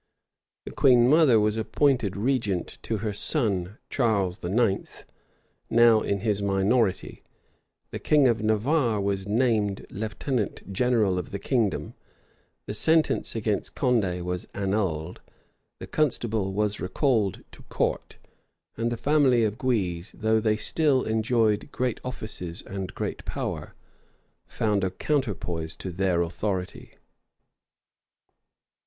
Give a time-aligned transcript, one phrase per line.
[0.65, 5.03] The queen mother was appointed regent to her son Charles IX.,
[5.69, 7.21] now in his minority:
[7.91, 11.93] the king of Navarre was named lieutenant general of the kingdom:
[12.65, 15.21] the sentence against Condé was annulled:
[15.77, 18.17] the constable was recalled to court:
[18.75, 23.75] and the family of Guise, though they still enjoyed great offices and great power,
[24.47, 26.95] found a counterpoise to their authority.